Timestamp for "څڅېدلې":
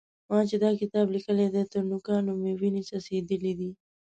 2.89-3.53